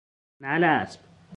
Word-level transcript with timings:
نعل 0.41 0.63
اسب 0.63 0.99